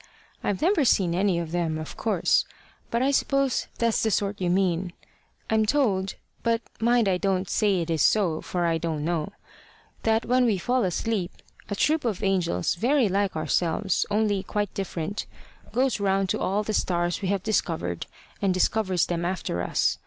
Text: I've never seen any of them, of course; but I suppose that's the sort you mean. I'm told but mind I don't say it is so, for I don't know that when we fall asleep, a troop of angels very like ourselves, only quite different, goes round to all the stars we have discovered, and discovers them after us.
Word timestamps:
I've 0.43 0.63
never 0.63 0.83
seen 0.83 1.13
any 1.13 1.37
of 1.37 1.51
them, 1.51 1.77
of 1.77 1.95
course; 1.95 2.43
but 2.89 3.03
I 3.03 3.11
suppose 3.11 3.67
that's 3.77 4.01
the 4.01 4.09
sort 4.09 4.41
you 4.41 4.49
mean. 4.49 4.93
I'm 5.47 5.63
told 5.63 6.15
but 6.41 6.63
mind 6.79 7.07
I 7.07 7.17
don't 7.19 7.47
say 7.47 7.81
it 7.81 7.89
is 7.91 8.01
so, 8.01 8.41
for 8.41 8.65
I 8.65 8.79
don't 8.79 9.05
know 9.05 9.31
that 10.01 10.25
when 10.25 10.45
we 10.45 10.57
fall 10.57 10.85
asleep, 10.85 11.31
a 11.69 11.75
troop 11.75 12.03
of 12.03 12.23
angels 12.23 12.73
very 12.73 13.09
like 13.09 13.35
ourselves, 13.35 14.07
only 14.09 14.41
quite 14.41 14.73
different, 14.73 15.27
goes 15.71 15.99
round 15.99 16.29
to 16.29 16.39
all 16.39 16.63
the 16.63 16.73
stars 16.73 17.21
we 17.21 17.27
have 17.27 17.43
discovered, 17.43 18.07
and 18.41 18.55
discovers 18.55 19.05
them 19.05 19.23
after 19.23 19.61
us. 19.61 19.99